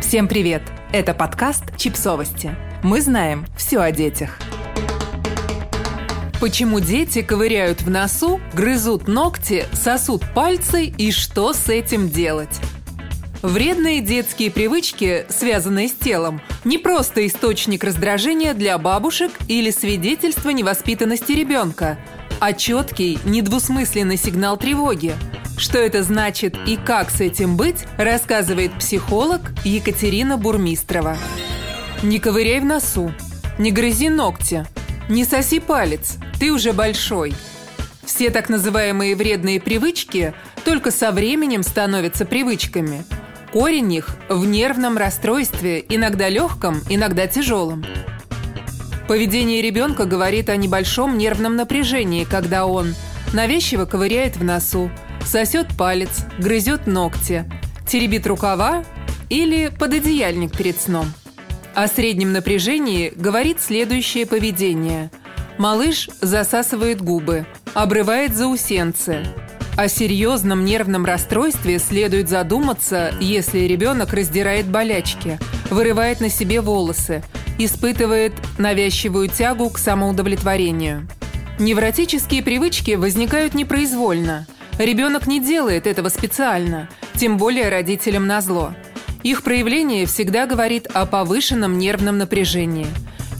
[0.00, 0.62] Всем привет!
[0.92, 2.54] Это подкаст «Чипсовости».
[2.84, 4.38] Мы знаем все о детях.
[6.40, 12.60] Почему дети ковыряют в носу, грызут ногти, сосут пальцы и что с этим делать?
[13.42, 21.32] Вредные детские привычки, связанные с телом, не просто источник раздражения для бабушек или свидетельство невоспитанности
[21.32, 21.98] ребенка,
[22.40, 25.14] а четкий, недвусмысленный сигнал тревоги–
[25.58, 31.16] что это значит и как с этим быть, рассказывает психолог Екатерина Бурмистрова.
[32.02, 33.12] Не ковыряй в носу,
[33.58, 34.66] не грызи ногти,
[35.08, 37.34] не соси палец, ты уже большой.
[38.04, 40.32] Все так называемые вредные привычки
[40.64, 43.04] только со временем становятся привычками.
[43.52, 47.84] Корень их в нервном расстройстве, иногда легком, иногда тяжелом.
[49.08, 52.94] Поведение ребенка говорит о небольшом нервном напряжении, когда он
[53.32, 54.90] навязчиво ковыряет в носу,
[55.24, 57.44] сосет палец, грызет ногти,
[57.86, 58.84] теребит рукава
[59.28, 61.06] или пододеяльник перед сном.
[61.74, 65.10] О среднем напряжении говорит следующее поведение.
[65.58, 69.24] Малыш засасывает губы, обрывает заусенцы.
[69.76, 75.38] О серьезном нервном расстройстве следует задуматься, если ребенок раздирает болячки,
[75.70, 77.22] вырывает на себе волосы,
[77.58, 81.06] испытывает навязчивую тягу к самоудовлетворению.
[81.60, 84.46] Невротические привычки возникают непроизвольно–
[84.78, 88.74] Ребенок не делает этого специально, тем более родителям назло.
[89.24, 92.86] Их проявление всегда говорит о повышенном нервном напряжении.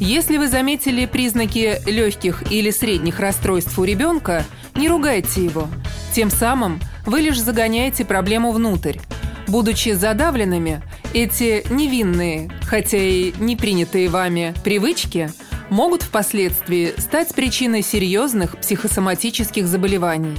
[0.00, 5.68] Если вы заметили признаки легких или средних расстройств у ребенка, не ругайте его.
[6.12, 8.98] Тем самым вы лишь загоняете проблему внутрь.
[9.46, 10.82] Будучи задавленными,
[11.14, 15.30] эти невинные, хотя и не принятые вами, привычки
[15.70, 20.36] могут впоследствии стать причиной серьезных психосоматических заболеваний.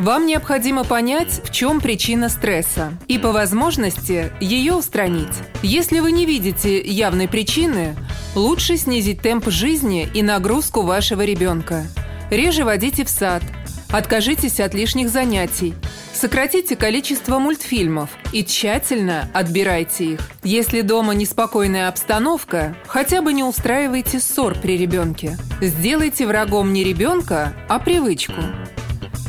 [0.00, 5.28] Вам необходимо понять, в чем причина стресса, и по возможности ее устранить.
[5.62, 7.94] Если вы не видите явной причины,
[8.34, 11.84] лучше снизить темп жизни и нагрузку вашего ребенка.
[12.30, 13.42] Реже водите в сад,
[13.90, 15.74] откажитесь от лишних занятий,
[16.14, 20.30] сократите количество мультфильмов и тщательно отбирайте их.
[20.42, 25.36] Если дома неспокойная обстановка, хотя бы не устраивайте ссор при ребенке.
[25.60, 28.40] Сделайте врагом не ребенка, а привычку.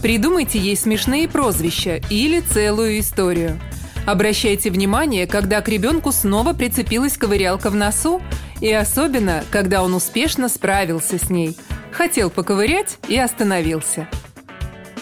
[0.01, 3.59] Придумайте ей смешные прозвища или целую историю.
[4.07, 8.19] Обращайте внимание, когда к ребенку снова прицепилась ковырялка в носу,
[8.61, 11.56] и особенно, когда он успешно справился с ней.
[11.91, 14.07] Хотел поковырять и остановился.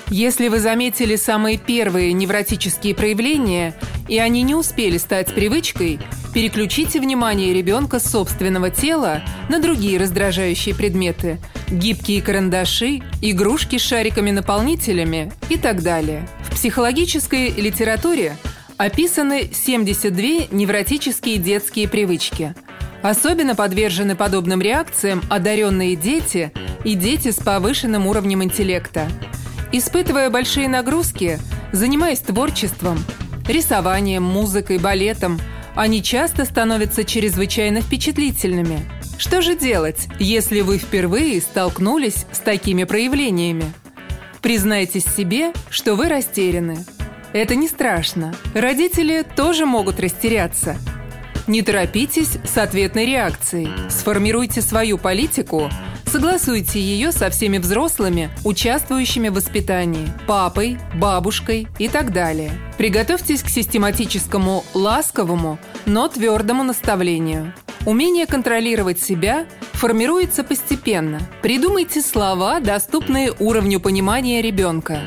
[0.09, 3.75] Если вы заметили самые первые невротические проявления,
[4.07, 5.99] и они не успели стать привычкой,
[6.33, 11.39] переключите внимание ребенка с собственного тела на другие раздражающие предметы–
[11.69, 16.27] гибкие карандаши, игрушки с шариками-наполнителями и так далее.
[16.41, 18.35] В психологической литературе
[18.77, 22.55] описаны 72 невротические детские привычки.
[23.03, 26.51] Особенно подвержены подобным реакциям одаренные дети
[26.83, 29.07] и дети с повышенным уровнем интеллекта.
[29.71, 31.39] Испытывая большие нагрузки,
[31.71, 33.03] занимаясь творчеством,
[33.47, 35.39] рисованием, музыкой, балетом,
[35.75, 38.79] они часто становятся чрезвычайно впечатлительными–
[39.19, 43.65] что же делать, если вы впервые столкнулись с такими проявлениями?
[44.41, 46.85] Признайтесь себе, что вы растеряны.
[47.33, 48.33] Это не страшно.
[48.53, 50.77] Родители тоже могут растеряться.
[51.47, 53.67] Не торопитесь с ответной реакцией.
[53.89, 55.69] Сформируйте свою политику,
[56.09, 62.51] согласуйте ее со всеми взрослыми, участвующими в воспитании, папой, бабушкой и так далее.
[62.77, 67.53] Приготовьтесь к систематическому, ласковому, но твердому наставлению–
[67.85, 71.21] Умение контролировать себя формируется постепенно.
[71.41, 74.99] Придумайте слова, доступные уровню понимания ребенка.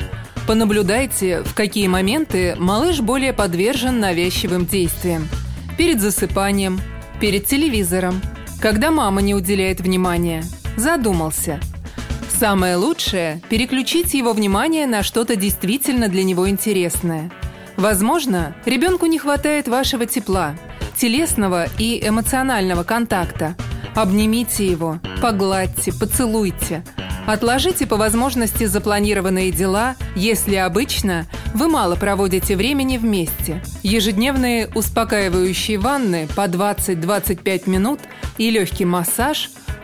[0.47, 5.29] Понаблюдайте, в какие моменты малыш более подвержен навязчивым действиям.
[5.77, 6.81] Перед засыпанием,
[7.21, 8.21] перед телевизором,
[8.59, 10.43] когда мама не уделяет внимания.
[10.77, 11.59] Задумался.
[12.39, 17.31] Самое лучшее– переключить его внимание на что-то действительно для него интересное.
[17.77, 20.55] Возможно, ребенку не хватает вашего тепла–
[20.97, 23.55] телесного и эмоционального контакта.
[23.95, 26.83] Обнимите его, погладьте, поцелуйте.
[27.25, 33.63] Отложите по возможности запланированные дела, если обычно вы мало проводите времени вместе.
[33.81, 37.99] Ежедневные успокаивающие ванны по 20-25 минут
[38.37, 39.51] и легкий массаж